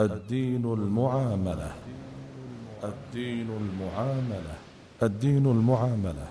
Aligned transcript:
الدين 0.00 0.64
المعاملة. 0.64 1.72
الدين 2.84 3.48
المعاملة. 3.50 4.54
الدين 5.02 5.46
المعاملة. 5.46 6.28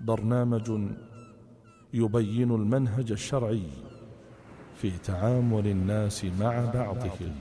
برنامج 0.00 0.80
يبين 1.94 2.50
المنهج 2.50 3.12
الشرعي 3.12 3.62
في 4.82 4.90
تعامل 5.04 5.66
الناس 5.66 6.24
مع 6.40 6.64
بعضهم. 6.74 7.34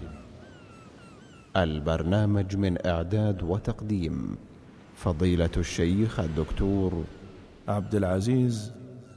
البرنامج 1.58 2.56
من 2.56 2.86
إعداد 2.86 3.44
وتقديم 3.44 4.38
فضيلة 4.96 5.56
الشيخ 5.58 6.20
الدكتور 6.20 7.04
عبد 7.68 7.96
العزيز 7.96 8.72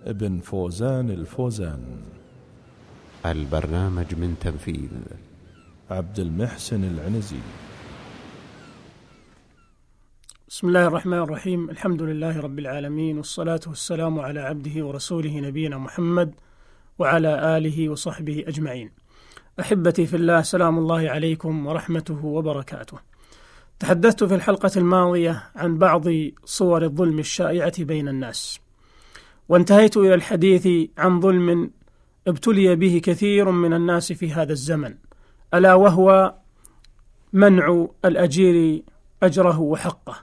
بن 0.06 0.38
فوزان 0.38 1.10
الفوزان. 1.10 1.82
البرنامج 3.26 4.14
من 4.14 4.34
تنفيذ 4.40 4.90
عبد 5.90 6.18
المحسن 6.18 6.84
العنزي. 6.84 7.36
بسم 10.48 10.68
الله 10.68 10.86
الرحمن 10.86 11.18
الرحيم. 11.18 11.70
الحمد 11.70 12.02
لله 12.02 12.40
رب 12.40 12.58
العالمين 12.58 13.16
والصلاة 13.16 13.60
والسلام 13.66 14.20
على 14.20 14.40
عبده 14.40 14.86
ورسوله 14.86 15.40
نبينا 15.40 15.78
محمد 15.78 16.34
وعلى 16.98 17.56
آله 17.56 17.88
وصحبه 17.88 18.44
أجمعين. 18.48 18.90
أحبتي 19.60 20.06
في 20.06 20.16
الله 20.16 20.42
سلام 20.42 20.78
الله 20.78 21.10
عليكم 21.10 21.66
ورحمته 21.66 22.24
وبركاته. 22.24 22.98
تحدثت 23.78 24.24
في 24.24 24.34
الحلقة 24.34 24.70
الماضية 24.76 25.42
عن 25.56 25.78
بعض 25.78 26.04
صور 26.44 26.84
الظلم 26.84 27.18
الشائعة 27.18 27.84
بين 27.84 28.08
الناس 28.08 28.60
وانتهيت 29.48 29.96
إلى 29.96 30.14
الحديث 30.14 30.90
عن 30.98 31.20
ظلم 31.20 31.70
ابتلي 32.26 32.76
به 32.76 33.00
كثير 33.04 33.50
من 33.50 33.72
الناس 33.72 34.12
في 34.12 34.32
هذا 34.32 34.52
الزمن. 34.52 34.94
ألا 35.54 35.74
وهو 35.74 36.34
منع 37.32 37.86
الأجير 38.04 38.82
أجره 39.22 39.60
وحقه 39.60 40.16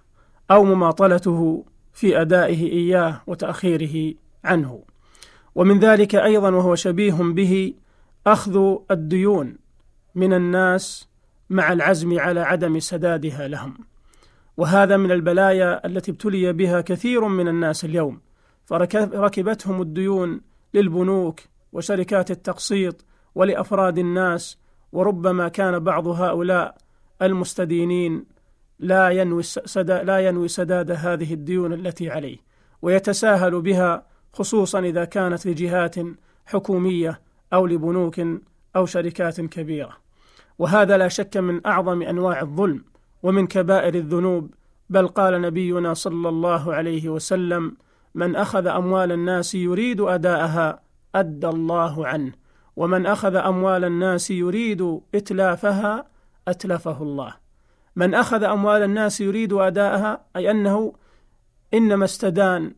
أو 0.51 0.63
مماطلته 0.63 1.65
في 1.93 2.21
أدائه 2.21 2.71
إياه 2.71 3.21
وتأخيره 3.27 4.13
عنه. 4.43 4.83
ومن 5.55 5.79
ذلك 5.79 6.15
أيضا 6.15 6.49
وهو 6.49 6.75
شبيه 6.75 7.13
به 7.13 7.73
أخذ 8.27 8.75
الديون 8.91 9.57
من 10.15 10.33
الناس 10.33 11.07
مع 11.49 11.73
العزم 11.73 12.19
على 12.19 12.39
عدم 12.39 12.79
سدادها 12.79 13.47
لهم. 13.47 13.77
وهذا 14.57 14.97
من 14.97 15.11
البلايا 15.11 15.87
التي 15.87 16.11
ابتلي 16.11 16.53
بها 16.53 16.81
كثير 16.81 17.27
من 17.27 17.47
الناس 17.47 17.85
اليوم. 17.85 18.21
فركبتهم 18.65 19.81
الديون 19.81 20.41
للبنوك 20.73 21.39
وشركات 21.73 22.31
التقسيط 22.31 23.05
ولأفراد 23.35 23.97
الناس 23.97 24.57
وربما 24.95 25.47
كان 25.47 25.79
بعض 25.79 26.07
هؤلاء 26.07 26.77
المستدينين 27.21 28.25
لا 28.79 29.09
ينوي 29.09 29.43
لا 29.85 30.19
ينوي 30.19 30.47
سداد 30.47 30.91
هذه 30.91 31.33
الديون 31.33 31.73
التي 31.73 32.09
عليه 32.09 32.37
ويتساهل 32.81 33.61
بها 33.61 34.05
خصوصا 34.33 34.79
إذا 34.79 35.05
كانت 35.05 35.45
لجهات 35.45 35.95
حكومية 36.45 37.21
أو 37.53 37.65
لبنوك 37.65 38.21
أو 38.75 38.85
شركات 38.85 39.41
كبيرة. 39.41 39.97
وهذا 40.59 40.97
لا 40.97 41.07
شك 41.07 41.37
من 41.37 41.67
أعظم 41.67 42.01
أنواع 42.01 42.41
الظلم 42.41 42.83
ومن 43.23 43.47
كبائر 43.47 43.95
الذنوب 43.95 44.53
بل 44.89 45.07
قال 45.07 45.41
نبينا 45.41 45.93
صلى 45.93 46.29
الله 46.29 46.73
عليه 46.73 47.09
وسلم 47.09 47.77
من 48.15 48.35
أخذ 48.35 48.67
أموال 48.67 49.11
الناس 49.11 49.55
يريد 49.55 50.01
أداءها 50.01 50.79
أدى 51.15 51.47
الله 51.47 52.07
عنه. 52.07 52.44
ومن 52.75 53.05
أخذ 53.05 53.35
أموال 53.35 53.85
الناس 53.85 54.31
يريد 54.31 54.99
إتلافها 55.15 56.05
أتلفه 56.47 57.01
الله. 57.01 57.33
من 57.95 58.13
أخذ 58.13 58.43
أموال 58.43 58.83
الناس 58.83 59.21
يريد 59.21 59.53
أداءها 59.53 60.21
أي 60.35 60.51
أنه 60.51 60.93
إنما 61.73 62.05
استدان 62.05 62.73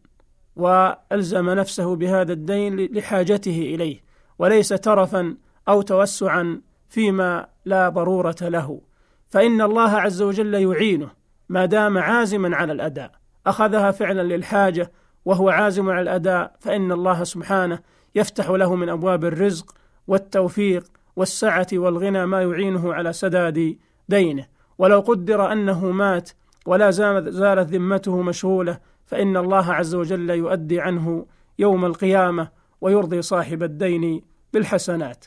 وألزم 0.56 1.50
نفسه 1.50 1.96
بهذا 1.96 2.34
الدين 2.34 2.75
لحاجته 2.75 3.62
إليه 3.75 4.03
وليس 4.40 4.69
ترفا 4.69 5.38
أو 5.68 5.81
توسعا 5.81 6.62
فيما 6.90 7.47
لا 7.66 7.90
ضرورة 7.90 8.36
له. 8.41 8.81
فإن 9.30 9.62
الله 9.62 9.90
عز 9.90 10.22
وجل 10.22 10.53
يعينه 10.53 11.09
ما 11.50 11.66
دام 11.66 11.97
عازما 11.97 12.56
على 12.56 12.74
الأداء. 12.74 13.12
أخذها 13.47 13.91
فعلا 13.91 14.22
للحاجة 14.22 14.91
وهو 15.25 15.50
عازم 15.50 15.90
على 15.90 16.02
الأداء 16.02 16.56
فإن 16.59 16.91
الله 16.91 17.24
سبحانه 17.24 17.80
يفتح 18.16 18.50
له 18.50 18.75
من 18.75 18.90
أبواب 18.90 19.25
الرزق 19.25 19.75
والتوفيق 20.07 20.84
والسعة 21.16 21.68
والغنى 21.73 22.25
ما 22.25 22.41
يعينه 22.41 22.94
على 22.94 23.13
سداد 23.13 23.78
دينه. 24.09 24.45
ولو 24.78 25.00
قدر 25.00 25.51
أنه 25.51 25.91
مات 25.91 26.29
ولا 26.66 26.91
زالت 27.29 27.69
ذمته 27.69 28.22
مشغولة 28.22 28.79
فإن 29.06 29.38
الله 29.38 29.73
عز 29.73 29.95
وجل 29.95 30.29
يؤدي 30.29 30.81
عنه 30.81 31.25
يوم 31.59 31.85
القيامة 31.85 32.50
ويرضي 32.81 33.22
صاحب 33.22 33.63
الدين 33.63 34.22
بالحسنات. 34.53 35.25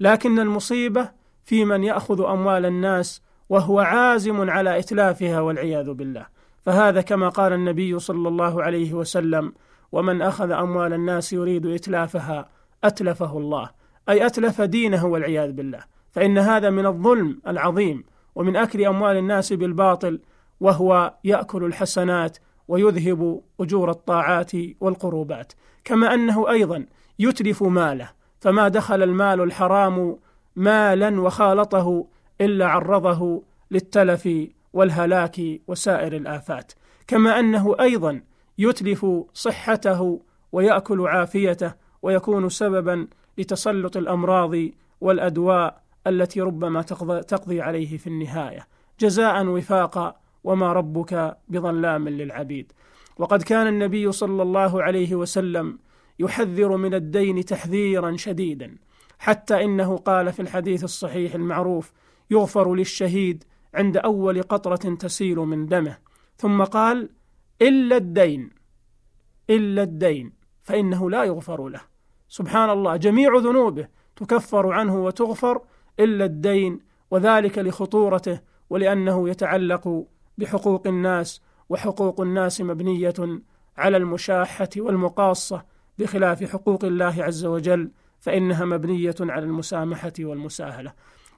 لكن 0.00 0.38
المصيبة 0.38 1.10
في 1.44 1.64
من 1.64 1.84
يأخذ 1.84 2.22
أموال 2.24 2.66
الناس 2.66 3.22
وهو 3.48 3.80
عازم 3.80 4.50
على 4.50 4.78
إتلافها 4.78 5.40
والعياذ 5.40 5.92
بالله. 5.92 6.26
فهذا 6.62 7.00
كما 7.00 7.28
قال 7.28 7.52
النبي 7.52 7.98
صلى 7.98 8.28
الله 8.28 8.62
عليه 8.62 8.94
وسلم 8.94 9.52
ومن 9.92 10.22
أخذ 10.22 10.50
أموال 10.50 10.92
الناس 10.92 11.32
يريد 11.32 11.66
إتلافها 11.66 12.48
أتلفه 12.84 13.38
الله. 13.38 13.70
أي 14.08 14.26
أتلف 14.26 14.60
دينه 14.60 15.06
والعياذ 15.06 15.52
بالله. 15.52 15.80
فإن 16.10 16.38
هذا 16.38 16.70
من 16.70 16.86
الظلم 16.86 17.40
العظيم 17.46 18.04
ومن 18.34 18.56
أكل 18.56 18.84
أموال 18.84 19.16
الناس 19.16 19.52
بالباطل 19.52 20.20
وهو 20.60 21.14
يأكل 21.24 21.64
الحسنات 21.64 22.38
ويذهب 22.68 23.40
أجور 23.60 23.90
الطاعات 23.90 24.52
والقربات. 24.80 25.52
كما 25.84 26.14
أنه 26.14 26.50
أيضا 26.50 26.86
يتلف 27.18 27.62
ماله 27.62 28.10
فما 28.40 28.68
دخل 28.68 29.02
المال 29.02 29.40
الحرام 29.40 30.16
مالا 30.56 31.20
وخالطه 31.20 32.06
إلا 32.40 32.66
عرضه 32.66 33.42
للتلف 33.70 34.28
والهلاك 34.72 35.40
وسائر 35.68 36.16
الآفات. 36.16 36.72
كما 37.06 37.38
أنه 37.38 37.76
أيضا 37.80 38.20
يتلف 38.58 39.06
صحته 39.34 40.20
ويأكل 40.52 41.00
عافيته 41.06 41.72
ويكون 42.02 42.48
سببا 42.48 43.06
لتسلط 43.38 43.96
الأمراض 43.96 44.56
والأدواء 45.00 45.82
التي 46.06 46.40
ربما 46.40 46.82
تقضي 46.82 47.60
عليه 47.60 47.96
في 47.96 48.06
النهاية. 48.06 48.66
جزاء 49.00 49.46
وفاقا 49.46 50.16
وما 50.44 50.72
ربك 50.72 51.36
بظلام 51.48 52.08
للعبيد. 52.08 52.72
وقد 53.18 53.42
كان 53.42 53.66
النبي 53.66 54.12
صلى 54.12 54.42
الله 54.42 54.82
عليه 54.82 55.14
وسلم 55.14 55.78
يحذر 56.18 56.76
من 56.76 56.94
الدين 56.94 57.44
تحذيرا 57.44 58.16
شديدا 58.16 58.76
حتى 59.18 59.64
إنه 59.64 59.96
قال 59.96 60.32
في 60.32 60.42
الحديث 60.42 60.84
الصحيح 60.84 61.34
المعروف 61.34 61.92
يغفر 62.30 62.74
للشهيد 62.74 63.44
عند 63.74 63.96
أول 63.96 64.42
قطرة 64.42 64.94
تسيل 64.94 65.36
من 65.36 65.66
دمه. 65.66 65.98
ثم 66.36 66.64
قال 66.64 67.10
إلا 67.62 67.96
الدين 67.96 68.50
إلا 69.50 69.82
الدين 69.82 70.32
فإنه 70.62 71.10
لا 71.10 71.24
يغفر 71.24 71.68
له. 71.68 71.89
سبحان 72.30 72.70
الله 72.70 72.96
جميع 72.96 73.36
ذنوبه 73.36 73.88
تكفر 74.16 74.72
عنه 74.72 75.04
وتغفر 75.04 75.60
إلا 76.00 76.24
الدين 76.24 76.80
وذلك 77.10 77.58
لخطورته 77.58 78.40
ولأنه 78.70 79.28
يتعلق 79.28 80.06
بحقوق 80.38 80.86
الناس 80.86 81.42
وحقوق 81.68 82.20
الناس 82.20 82.60
مبنية 82.60 83.14
على 83.76 83.96
المشاحة 83.96 84.68
والمقاصة 84.76 85.64
بخلاف 85.98 86.44
حقوق 86.44 86.84
الله 86.84 87.14
عز 87.24 87.44
وجل 87.44 87.90
فإنها 88.20 88.64
مبنية 88.64 89.14
على 89.20 89.44
المسامحة 89.44 90.12
والمساهلة. 90.20 90.92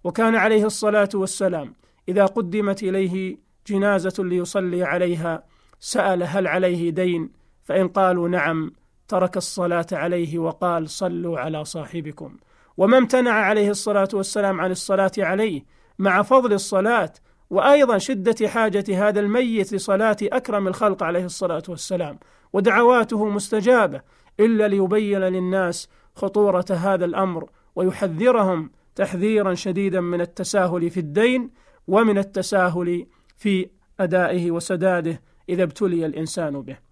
وكان 0.04 0.34
عليه 0.34 0.66
الصلاة 0.66 1.08
والسلام 1.14 1.74
إذا 2.08 2.26
قدمت 2.26 2.82
إليه 2.82 3.36
جنازة 3.66 4.24
ليصلي 4.24 4.84
عليها 4.84 5.44
سأل 5.80 6.22
هل 6.22 6.46
عليه 6.46 6.90
دين؟ 6.90 7.30
فإن 7.64 7.88
قالوا 7.88 8.28
نعم 8.28 8.72
ترك 9.12 9.36
الصلاة 9.36 9.86
عليه 9.92 10.38
وقال 10.38 10.90
صلوا 10.90 11.38
على 11.38 11.64
صاحبكم 11.64 12.36
وما 12.76 12.98
امتنع 12.98 13.32
عليه 13.32 13.70
الصلاة 13.70 14.08
والسلام 14.12 14.60
عن 14.60 14.70
الصلاة 14.70 15.12
عليه 15.18 15.64
مع 15.98 16.22
فضل 16.22 16.52
الصلاة 16.52 17.12
وأيضا 17.50 17.98
شدة 17.98 18.48
حاجة 18.48 19.08
هذا 19.08 19.20
الميت 19.20 19.72
لصلاة 19.72 20.16
أكرم 20.22 20.68
الخلق 20.68 21.02
عليه 21.02 21.24
الصلاة 21.24 21.62
والسلام 21.68 22.18
ودعواته 22.52 23.24
مستجابة 23.28 24.00
إلا 24.40 24.68
ليبين 24.68 25.20
للناس 25.20 25.88
خطورة 26.14 26.66
هذا 26.70 27.04
الأمر 27.04 27.50
ويحذرهم 27.76 28.70
تحذيرا 28.94 29.54
شديدا 29.54 30.00
من 30.00 30.20
التساهل 30.20 30.90
في 30.90 31.00
الدين 31.00 31.50
ومن 31.88 32.18
التساهل 32.18 33.06
في 33.36 33.70
أدائه 34.00 34.50
وسداده 34.50 35.22
إذا 35.48 35.62
ابتلي 35.62 36.06
الإنسان 36.06 36.62
به. 36.62 36.91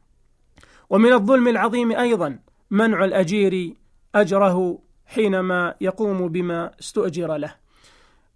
ومن 0.90 1.12
الظلم 1.12 1.48
العظيم 1.48 1.92
أيضا 1.92 2.38
منع 2.70 3.04
الأجير 3.04 3.74
أجره 4.14 4.78
حينما 5.06 5.74
يقوم 5.80 6.28
بما 6.28 6.70
استؤجر 6.80 7.36
له. 7.36 7.54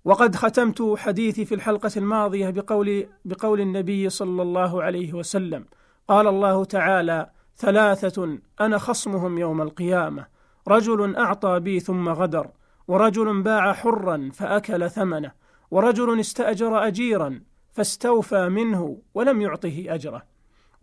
وقد 0.04 0.36
ختمت 0.36 0.94
حديثي 0.96 1.44
في 1.44 1.54
الحلقة 1.54 1.90
الماضية 1.96 2.50
بقول 2.50 3.06
بقول 3.24 3.60
النبي 3.60 4.08
صلى 4.08 4.42
الله 4.42 4.82
عليه 4.82 5.12
وسلم 5.12 5.64
قال 6.08 6.26
الله 6.26 6.64
تعالى 6.64 7.30
ثلاثة 7.56 8.38
أنا 8.60 8.78
خصمهم 8.78 9.38
يوم 9.38 9.62
القيامة 9.62 10.26
رجل 10.68 11.16
أعطى 11.16 11.60
بي 11.60 11.80
ثم 11.80 12.08
غدر 12.08 12.50
ورجل 12.88 13.42
باع 13.42 13.72
حرا 13.72 14.30
فأكل 14.32 14.90
ثمنه 14.90 15.32
ورجل 15.70 16.20
استأجر 16.20 16.86
أجيرا 16.86 17.40
فاستوفى 17.72 18.48
منه 18.48 18.98
ولم 19.14 19.40
يعطه 19.40 19.84
أجره 19.88 20.33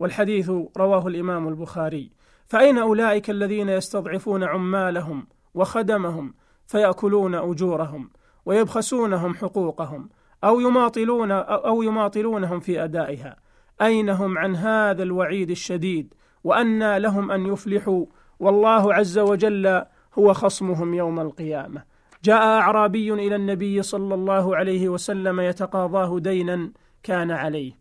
والحديث 0.02 0.50
رواه 0.76 1.06
الإمام 1.06 1.48
البخاري. 1.48 2.10
فأين 2.46 2.78
أولئك 2.78 3.30
الذين 3.30 3.68
يستضعفون 3.68 4.44
عمالهم 4.44 5.26
وخدمهم 5.54 6.34
فيأكلون 6.66 7.34
أجورهم 7.34 8.10
ويبخسونهم 8.46 9.34
حقوقهم 9.34 10.08
أو 10.44 10.60
يماطلون 10.60 11.30
أو 11.30 11.82
يماطلونهم 11.82 12.60
في 12.60 12.84
أدائها؟ 12.84 13.36
أين 13.82 14.10
هم 14.10 14.38
عن 14.38 14.56
هذا 14.56 15.02
الوعيد 15.02 15.50
الشديد؟ 15.50 16.14
وأنى 16.44 16.98
لهم 16.98 17.30
أن 17.30 17.46
يفلحوا؟ 17.46 18.06
والله 18.40 18.94
عز 18.94 19.18
وجل 19.18 19.82
هو 20.18 20.32
خصمهم 20.32 20.94
يوم 20.94 21.20
القيامة. 21.20 21.82
جاء 22.24 22.42
أعرابي 22.42 23.12
إلى 23.12 23.36
النبي 23.36 23.82
صلى 23.82 24.14
الله 24.14 24.56
عليه 24.56 24.88
وسلم 24.88 25.40
يتقاضاه 25.40 26.18
دينا 26.18 26.72
كان 27.02 27.30
عليه 27.30 27.72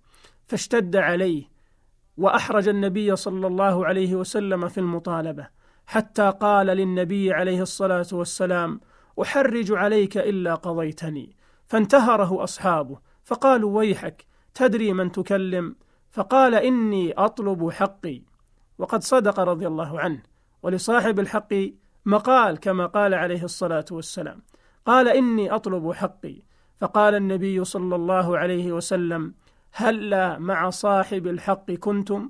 فاشتد 0.48 0.96
عليه 0.96 1.51
وأحرج 2.18 2.68
النبي 2.68 3.16
صلى 3.16 3.48
الله 3.48 3.86
عليه 3.86 4.16
وسلم 4.16 4.68
في 4.68 4.78
المطالبة 4.80 5.48
حتى 5.86 6.34
قال 6.40 6.68
للنبي 6.68 7.34
عليه 7.34 7.62
الصلاة 7.62 8.08
والسلام 8.12 8.80
أحرج 9.22 9.72
عليك 9.72 10.18
إلا 10.18 10.56
قضيتني. 10.56 11.36
فانتهره 11.68 12.44
أصحابه 12.44 13.00
فقالوا 13.24 13.78
ويحك 13.78 14.26
تدري 14.54 14.94
من 14.94 15.12
تكلم؟ 15.12 15.76
فقال 16.10 16.56
إني 16.56 17.14
أطلب 17.14 17.70
حقي. 17.70 18.22
وقد 18.78 19.04
صدق 19.04 19.40
رضي 19.40 19.68
الله 19.68 20.00
عنه 20.00 20.24
ولصاحب 20.64 21.20
الحق 21.20 21.54
مقال 22.06 22.60
كما 22.60 22.86
قال 22.86 23.14
عليه 23.14 23.44
الصلاة 23.44 23.86
والسلام 23.92 24.42
قال 24.86 25.08
إني 25.08 25.52
أطلب 25.52 25.92
حقي. 25.92 26.42
فقال 26.82 27.16
النبي 27.16 27.64
صلى 27.64 27.96
الله 27.96 28.38
عليه 28.38 28.72
وسلم 28.72 29.34
هلا 29.74 30.40
مع 30.40 30.70
صاحب 30.70 31.28
الحق 31.28 31.72
كنتم. 31.72 32.30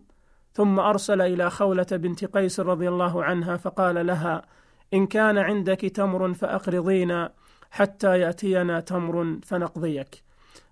ثم 0.53 0.79
أرسل 0.79 1.21
إلى 1.21 1.49
خولة 1.49 1.87
بنت 1.91 2.25
قيس 2.25 2.59
رضي 2.59 2.89
الله 2.89 3.23
عنها 3.23 3.57
فقال 3.57 4.07
لها 4.07 4.41
إن 4.93 5.07
كان 5.07 5.37
عندك 5.37 5.79
تمر 5.81 6.33
فأقرضينا 6.33 7.33
حتى 7.71 8.19
يأتينا 8.19 8.79
تمر 8.79 9.39
فنقضيك. 9.43 10.23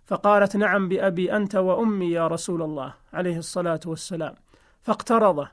فقالت 0.05 0.57
نعم 0.57 0.89
بأبي 0.89 1.35
أنت 1.35 1.55
وأمي 1.55 2.11
يا 2.11 2.27
رسول 2.27 2.61
الله 2.61 2.93
عليه 3.13 3.37
الصلاة 3.37 3.79
والسلام. 3.85 4.35
فاقترضه 4.81 5.47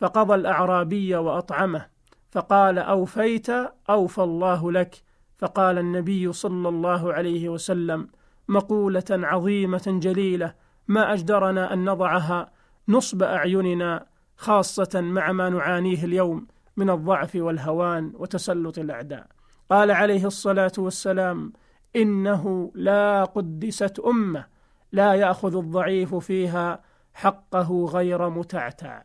فقضى 0.00 0.34
الأعرابي 0.34 1.16
وأطعمه 1.16 1.86
فقال 2.30 2.78
أوفيت 2.78 3.50
أوفى 3.90 4.22
الله 4.22 4.72
لك. 4.72 5.02
فقال 5.38 5.78
النبي 5.78 6.32
صلى 6.32 6.68
الله 6.68 7.12
عليه 7.12 7.48
وسلم 7.48 8.08
مقولة 8.48 9.04
عظيمة 9.10 9.82
جليلة. 9.86 10.54
ما 10.88 11.12
أجدرنا 11.12 11.72
أن 11.72 11.84
نضعها 11.84 12.50
نصب 12.88 13.22
أعيننا 13.22 14.06
خاصة 14.36 15.00
مع 15.00 15.32
ما 15.32 15.48
نعانيه 15.48 16.04
اليوم 16.04 16.46
من 16.76 16.90
الضعف 16.90 17.34
والهوان 17.34 18.12
وتسلط 18.14 18.78
الأعداء. 18.78 19.26
قال 19.70 19.90
عليه 19.90 20.26
الصلاة 20.26 20.72
والسلام 20.78 21.52
إنه 21.96 22.72
لا 22.74 23.24
قدست 23.24 24.00
أمة 24.00 24.46
لا 24.92 25.14
يأخذ 25.14 25.56
الضعيف 25.56 26.14
فيها 26.14 26.82
حقه 27.14 27.84
غير 27.84 28.30
متعتع. 28.30 29.02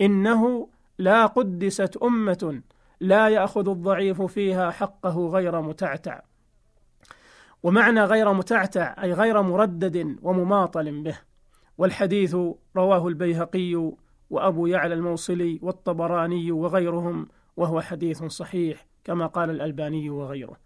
إنه 0.00 0.68
لا 0.98 1.26
قدست 1.26 1.96
أمة 1.96 2.62
لا 3.00 3.28
يأخذ 3.28 3.68
الضعيف 3.68 4.22
فيها 4.22 4.70
حقه 4.70 5.28
غير 5.28 5.60
متعتع. 5.60 6.20
ومعنى 7.62 8.04
غير 8.04 8.32
متعتع 8.32 9.02
أي 9.02 9.12
غير 9.12 9.42
مردد 9.42 10.16
ومماطل 10.22 11.02
به. 11.02 11.18
والحديث 11.78 12.36
رواه 12.76 13.08
البيهقي 13.08 13.92
وأبو 14.30 14.66
يعلى 14.66 14.94
الموصلي 14.94 15.58
والطبراني 15.62 16.52
وغيرهم 16.52 17.28
وهو 17.56 17.80
حديث 17.80 18.24
صحيح 18.24 18.86
كما 19.04 19.26
قال 19.26 19.50
الألباني 19.50 20.10
وغيره. 20.10 20.56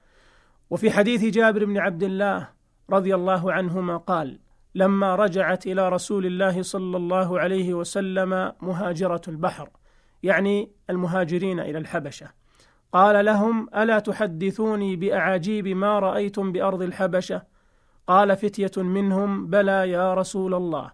وفي 0.70 0.90
حديث 0.90 1.24
جابر 1.24 1.64
بن 1.64 1.78
عبد 1.78 2.02
الله 2.02 2.48
رضي 2.90 3.14
الله 3.14 3.52
عنهما 3.52 3.96
قال 3.96 4.38
لما 4.74 5.14
رجعت 5.14 5.66
إلى 5.66 5.88
رسول 5.88 6.26
الله 6.26 6.62
صلى 6.62 6.96
الله 6.96 7.40
عليه 7.40 7.74
وسلم 7.74 8.52
مهاجرة 8.62 9.22
البحر. 9.28 9.70
يعني 10.22 10.70
المهاجرين 10.90 11.60
إلى 11.60 11.78
الحبشة. 11.78 12.43
قال 12.94 13.24
لهم 13.24 13.68
ألا 13.76 13.98
تحدثوني 13.98 14.96
بأعاجيب 14.96 15.68
ما 15.68 15.98
رأيتم 15.98 16.52
بأرض 16.52 16.82
الحبشة؟ 16.82 17.42
قال 18.06 18.36
فتية 18.36 18.82
منهم 18.82 19.46
بلى 19.46 19.90
يا 19.90 20.14
رسول 20.14 20.54
الله. 20.54 20.92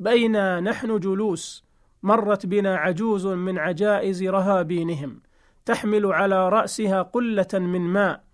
بينا 0.00 0.60
نحن 0.60 0.98
جلوس 0.98 1.64
مرت 2.02 2.46
بنا 2.46 2.76
عجوز 2.76 3.26
من 3.26 3.58
عجائز 3.58 4.22
رهابينهم 4.22 5.20
تحمل 5.64 6.06
على 6.06 6.48
رأسها 6.48 7.02
قلة 7.02 7.48
من 7.54 7.80
ماء. 7.80 8.24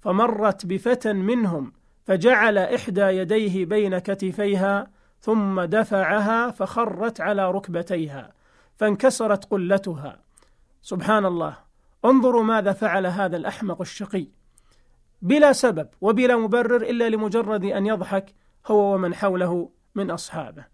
فمرت 0.00 0.66
بفتى 0.66 1.12
منهم 1.12 1.72
فجعل 2.04 2.58
إحدى 2.58 3.00
يديه 3.00 3.64
بين 3.64 3.98
كتفيها 3.98 4.90
ثم 5.20 5.60
دفعها 5.60 6.50
فخرت 6.50 7.20
على 7.20 7.50
ركبتيها 7.50 8.32
فانكسرت 8.76 9.44
قلتها. 9.44 10.18
سبحان 10.82 11.26
الله. 11.26 11.65
انظروا 12.10 12.42
ماذا 12.42 12.72
فعل 12.72 13.06
هذا 13.06 13.36
الأحمق 13.36 13.80
الشقي. 13.80 14.28
بلا 15.22 15.52
سبب 15.52 15.88
وبلا 16.00 16.36
مبرر 16.36 16.82
إلا 16.82 17.08
لمجرد 17.08 17.64
أن 17.64 17.86
يضحك 17.86 18.34
هو 18.66 18.94
ومن 18.94 19.14
حوله 19.14 19.70
من 19.94 20.10
أصحابه. 20.10 20.64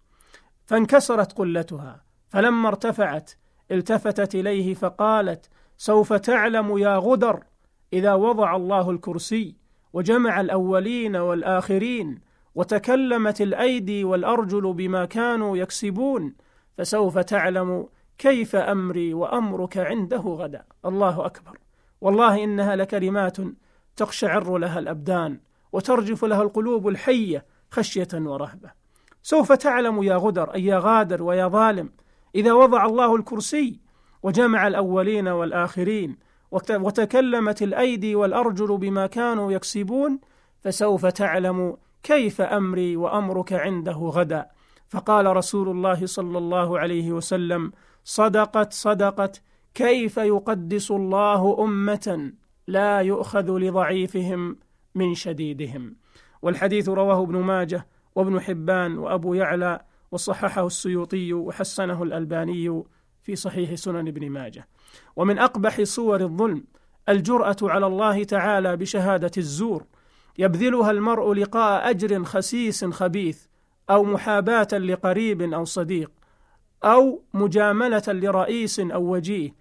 فانكسرت 0.66 1.32
قلتها 1.32 2.04
فلما 2.28 2.68
ارتفعت 2.68 3.30
التفتت 3.70 4.34
إليه 4.34 4.74
فقالت 4.74 5.48
سوف 5.76 6.12
تعلم 6.12 6.78
يا 6.78 6.96
غدر 6.96 7.44
إذا 7.92 8.14
وضع 8.14 8.56
الله 8.56 8.90
الكرسي 8.90 9.56
وجمع 9.92 10.40
الأولين 10.40 11.16
والآخرين 11.16 12.20
وتكلمت 12.54 13.40
الأيدي 13.40 14.04
والأرجل 14.04 14.72
بما 14.72 15.04
كانوا 15.04 15.56
يكسبون 15.56 16.34
فسوف 16.78 17.18
تعلم 17.18 17.88
كيف 18.18 18.56
أمري 18.56 19.14
وأمرك 19.14 19.78
عنده 19.78 20.20
غدا؟ 20.20 20.64
الله 20.84 21.26
أكبر. 21.26 21.58
والله 22.00 22.44
إنها 22.44 22.76
لكلمات 22.76 23.36
تقشعر 23.96 24.58
لها 24.58 24.78
الأبدان 24.78 25.40
وترجف 25.72 26.24
لها 26.24 26.42
القلوب 26.42 26.88
الحية 26.88 27.46
خشية 27.70 28.08
ورهبة. 28.14 28.70
سوف 29.22 29.52
تعلم 29.52 30.02
يا 30.02 30.16
غدر 30.16 30.54
أي 30.54 30.64
يا 30.64 30.78
غادر 30.78 31.22
ويا 31.22 31.48
ظالم 31.48 31.90
إذا 32.34 32.52
وضع 32.52 32.84
الله 32.86 33.16
الكرسي 33.16 33.80
وجمع 34.22 34.66
الأولين 34.66 35.28
والآخرين 35.28 36.16
وتكلمت 36.70 37.62
الأيدي 37.62 38.14
والأرجل 38.14 38.76
بما 38.76 39.06
كانوا 39.06 39.52
يكسبون 39.52 40.20
فسوف 40.60 41.06
تعلم 41.06 41.76
كيف 42.02 42.40
أمري 42.40 42.96
وأمرك 42.96 43.52
عنده 43.52 43.92
غدا. 43.92 44.46
فقال 44.92 45.36
رسول 45.36 45.68
الله 45.68 46.06
صلى 46.06 46.38
الله 46.38 46.78
عليه 46.78 47.12
وسلم 47.12 47.72
صدقت 48.04 48.72
صدقت 48.72 49.42
كيف 49.74 50.16
يقدس 50.16 50.90
الله 50.90 51.64
أمة 51.64 52.32
لا 52.66 53.00
يؤخذ 53.00 53.58
لضعيفهم 53.58 54.56
من 54.94 55.14
شديدهم؟ 55.14 55.96
والحديث 56.42 56.88
رواه 56.88 57.22
ابن 57.22 57.36
ماجه 57.36 57.86
وابن 58.14 58.40
حبان 58.40 58.98
وأبو 58.98 59.34
يعلى 59.34 59.80
وصححه 60.10 60.66
السيوطي 60.66 61.32
وحسنه 61.32 62.02
الألباني 62.02 62.82
في 63.22 63.36
صحيح 63.36 63.74
سنن 63.74 64.08
ابن 64.08 64.30
ماجه. 64.30 64.68
ومن 65.16 65.38
أقبح 65.38 65.82
صور 65.82 66.20
الظلم 66.20 66.64
الجرأة 67.08 67.56
على 67.62 67.86
الله 67.86 68.24
تعالى 68.24 68.76
بشهادة 68.76 69.32
الزور 69.38 69.84
يبذلها 70.38 70.90
المرء 70.90 71.32
لقاء 71.32 71.90
أجر 71.90 72.24
خسيس 72.24 72.84
خبيث 72.84 73.51
أو 73.92 74.02
محاباة 74.02 74.68
لقريب 74.72 75.42
أو 75.42 75.64
صديق 75.64 76.10
أو 76.84 77.22
مجاملة 77.34 78.02
لرئيس 78.08 78.80
أو 78.80 79.14
وجيه 79.14 79.54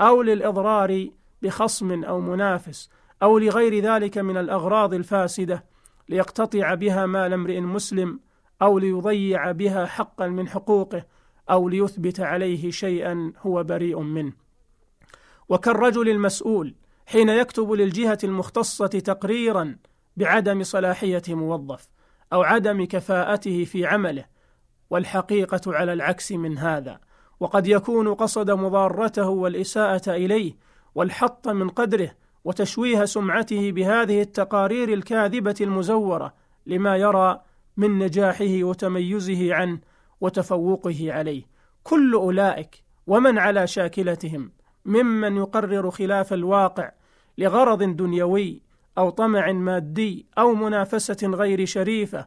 أو 0.00 0.22
للإضرار 0.22 1.08
بخصم 1.42 2.04
أو 2.04 2.20
منافس 2.20 2.90
أو 3.22 3.38
لغير 3.38 3.78
ذلك 3.78 4.18
من 4.18 4.36
الأغراض 4.36 4.94
الفاسدة 4.94 5.64
ليقتطع 6.08 6.74
بها 6.74 7.06
مال 7.06 7.32
امرئ 7.32 7.60
مسلم 7.60 8.20
أو 8.62 8.78
ليضيع 8.78 9.52
بها 9.52 9.86
حقا 9.86 10.26
من 10.26 10.48
حقوقه 10.48 11.04
أو 11.50 11.68
ليثبت 11.68 12.20
عليه 12.20 12.70
شيئا 12.70 13.32
هو 13.40 13.64
بريء 13.64 14.00
منه. 14.00 14.32
وكالرجل 15.48 16.08
المسؤول 16.08 16.74
حين 17.06 17.28
يكتب 17.28 17.72
للجهة 17.72 18.18
المختصة 18.24 18.86
تقريرا 18.86 19.76
بعدم 20.16 20.62
صلاحية 20.62 21.22
موظف. 21.28 21.88
أو 22.32 22.42
عدم 22.42 22.84
كفاءته 22.84 23.64
في 23.64 23.86
عمله 23.86 24.24
والحقيقة 24.90 25.60
على 25.66 25.92
العكس 25.92 26.32
من 26.32 26.58
هذا. 26.58 27.00
وقد 27.40 27.66
يكون 27.66 28.14
قصد 28.14 28.50
مضارته 28.50 29.28
والإساءة 29.28 30.10
إليه 30.10 30.56
والحط 30.94 31.48
من 31.48 31.68
قدره 31.68 32.10
وتشويه 32.44 33.04
سمعته 33.04 33.72
بهذه 33.72 34.22
التقارير 34.22 34.92
الكاذبة 34.92 35.54
المزورة 35.60 36.34
لما 36.66 36.96
يرى 36.96 37.40
من 37.76 37.98
نجاحه 37.98 38.64
وتميزه 38.64 39.54
عنه 39.54 39.78
وتفوقه 40.20 41.12
عليه. 41.12 41.42
كل 41.82 42.14
أولئك 42.14 42.82
ومن 43.06 43.38
على 43.38 43.66
شاكلتهم 43.66 44.52
ممن 44.84 45.36
يقرر 45.36 45.90
خلاف 45.90 46.32
الواقع 46.32 46.92
لغرض 47.38 47.82
دنيوي 47.82 48.62
أو 48.98 49.10
طمع 49.10 49.52
مادي 49.52 50.26
أو 50.38 50.54
منافسة 50.54 51.28
غير 51.28 51.64
شريفة 51.64 52.26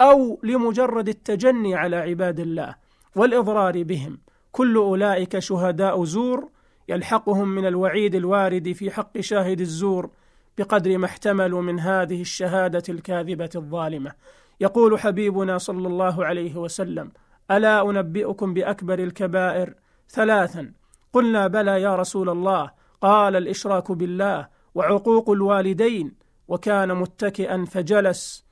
أو 0.00 0.40
لمجرد 0.42 1.08
التجني 1.08 1.74
على 1.74 1.96
عباد 1.96 2.40
الله 2.40 2.74
والإضرار 3.16 3.82
بهم. 3.82 4.18
كل 4.52 4.76
أولئك 4.76 5.38
شهداء 5.38 6.04
زور 6.04 6.48
يلحقهم 6.88 7.48
من 7.48 7.66
الوعيد 7.66 8.14
الوارد 8.14 8.72
في 8.72 8.90
حق 8.90 9.20
شاهد 9.20 9.60
الزور 9.60 10.10
بقدر 10.58 10.98
ما 10.98 11.06
احتملوا 11.06 11.62
من 11.62 11.80
هذه 11.80 12.20
الشهادة 12.20 12.82
الكاذبة 12.88 13.50
الظالمة. 13.56 14.12
يقول 14.60 14.98
حبيبنا 14.98 15.58
صلى 15.58 15.88
الله 15.88 16.24
عليه 16.24 16.56
وسلم 16.56 17.12
ألا 17.50 17.90
أنبئكم 17.90 18.54
بأكبر 18.54 18.98
الكبائر؟ 18.98 19.74
ثلاثا 20.08 20.72
قلنا 21.12 21.46
بلى 21.46 21.82
يا 21.82 21.96
رسول 21.96 22.28
الله. 22.28 22.70
قال 23.00 23.36
الإشراك 23.36 23.92
بالله. 23.92 24.59
وعقوق 24.74 25.30
الوالدين 25.30 26.14
وكان 26.48 26.94
متكئا 26.94 27.64
فجلس 27.64 28.44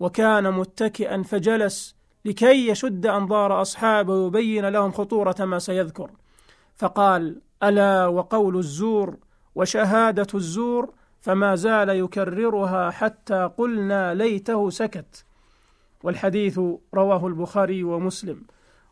وكان 0.00 0.52
متكئا 0.52 1.22
فجلس 1.22 1.96
لكي 2.24 2.68
يشد 2.68 3.06
أنظار 3.06 3.62
أصحابه 3.62 4.14
ويبين 4.14 4.68
لهم 4.68 4.92
خطورة 4.92 5.36
ما 5.40 5.58
سيذكر. 5.58 6.10
فقال 6.74 7.40
ألا 7.62 8.06
وقول 8.06 8.56
الزور 8.56 9.16
وشهادة 9.54 10.26
الزور 10.34 10.92
فما 11.20 11.54
زال 11.54 11.88
يكررها 11.88 12.90
حتى 12.90 13.50
قلنا 13.58 14.14
ليته 14.14 14.70
سكت 14.70 15.24
والحديث 16.02 16.60
رواه 16.94 17.26
البخاري 17.26 17.84
ومسلم. 17.84 18.42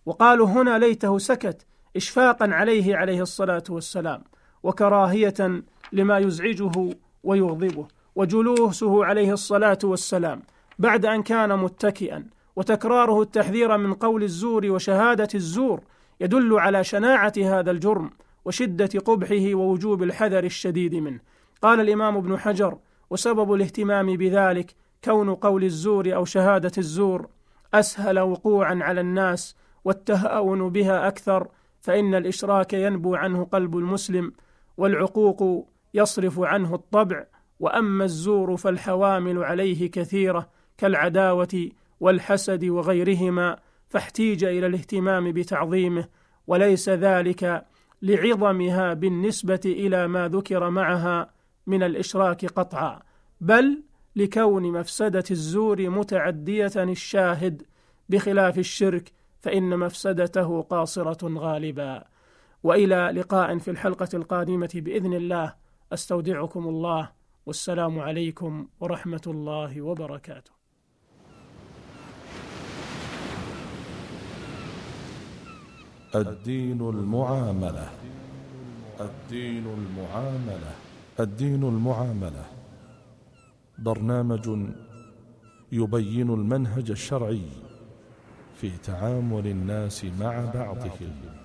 وقالوا 0.07 0.47
هنا 0.47 0.79
ليته 0.79 1.19
سكت 1.19 1.67
اشفاقا 1.97 2.49
عليه 2.53 2.97
عليه 2.97 3.23
الصلاة 3.23 3.65
والسلام. 3.71 4.25
وكراهية 4.65 5.63
لما 5.93 6.19
يزعجه 6.19 6.91
ويغضبه 7.25 7.87
وجلوسه 8.17 9.05
عليه 9.05 9.33
الصلاة 9.33 9.79
والسلام 9.85 10.43
بعد 10.79 11.07
أن 11.07 11.23
كان 11.23 11.59
متكئا 11.59 12.25
وتكراره 12.57 13.23
التحذير 13.23 13.77
من 13.77 13.95
قول 13.95 14.23
الزور 14.23 14.67
وشهادة 14.71 15.29
الزور 15.35 15.81
يدل 16.21 16.59
على 16.59 16.85
شناعة 16.85 17.33
هذا 17.39 17.71
الجرم 17.71 18.11
وشدة 18.45 19.01
قبحه 19.05 19.55
ووجوب 19.55 20.03
الحذر 20.03 20.45
الشديد 20.45 20.95
منه. 20.95 21.21
قال 21.63 21.81
الإمام 21.81 22.17
ابن 22.17 22.39
حجر 22.39 22.79
وسبب 23.11 23.55
الاهتمام 23.55 24.17
بذلك 24.17 24.75
كون 25.05 25.35
قول 25.35 25.65
الزور 25.65 26.15
أو 26.15 26.25
شهادة 26.25 26.73
الزور 26.79 27.29
أسهل 27.75 28.21
وقوعا 28.21 28.79
على 28.83 29.01
الناس 29.01 29.57
والتهاون 29.85 30.69
بها 30.69 31.09
أكثر 31.09 31.49
فإن 31.81 32.15
الإشراك 32.15 32.73
ينبو 32.73 33.15
عنه 33.15 33.45
قلب 33.45 33.77
المسلم 33.77 34.33
والعقوق 34.77 35.69
يصرف 35.95 36.41
عنه 36.41 36.75
الطبع 36.75 37.25
وأما 37.61 38.05
الزور 38.05 38.57
فالحوامل 38.57 39.45
عليه 39.45 39.91
كثيرة 39.91 40.49
كالعداوة 40.79 41.69
والحسد 42.01 42.65
وغيرهما 42.65 43.59
فاحتيج 43.89 44.45
إلى 44.45 44.67
الاهتمام 44.67 45.33
بتعظيمه 45.33 46.09
وليس 46.47 46.89
ذلك 46.89 47.65
لعظمها 48.03 48.95
بالنسبة 48.95 49.61
إلى 49.65 50.09
ما 50.09 50.29
ذكر 50.29 50.71
معها 50.71 51.31
من 51.67 51.83
الإشراك 51.83 52.47
قطعا 52.47 53.01
بل 53.41 53.83
لكون 54.17 54.73
مفسدة 54.73 55.25
الزور 55.31 55.91
متعدية 55.91 56.73
الشاهد 56.77 57.63
بخلاف 58.09 58.59
الشرك 58.59 59.13
فإن 59.41 59.79
مفسدته 59.79 60.63
قاصرة 60.63 61.39
غالبا. 61.39 62.05
وإلى 62.65 63.11
لقاء 63.15 63.59
في 63.59 63.71
الحلقة 63.71 64.09
القادمة 64.15 64.71
بإذن 64.75 65.13
الله. 65.15 65.55
أستودعكم 65.93 66.69
الله. 66.69 67.11
والسلام 67.47 67.99
عليكم 67.99 68.69
ورحمة 68.81 69.21
الله 69.27 69.81
وبركاته. 69.81 70.51
الدين 76.15 76.81
المعاملة. 76.81 77.89
الدين 79.01 79.67
المعاملة. 79.67 80.73
الدين 81.21 81.63
المعاملة. 81.65 82.45
برنامج 83.79 84.47
يبين 85.73 86.31
المنهج 86.31 86.91
الشرعي 86.91 87.49
في 88.55 88.71
تعامل 88.71 89.47
الناس 89.47 90.05
مع 90.05 90.45
بعضهم. 90.55 91.44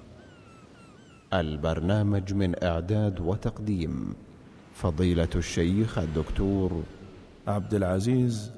البرنامج 1.34 2.34
من 2.34 2.64
إعداد 2.64 3.20
وتقديم 3.20 4.14
فضيلة 4.76 5.30
الشيخ 5.36 5.98
الدكتور 5.98 6.84
عبد 7.48 7.74
العزيز 7.74 8.52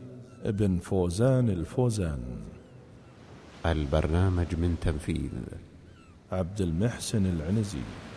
بن 0.46 0.78
فوزان 0.78 1.50
الفوزان. 1.50 2.20
البرنامج 3.66 4.56
من 4.56 4.76
تنفيذ 4.82 5.32
عبد 6.32 6.62
المحسن 6.62 7.26
العنزي. 7.26 8.11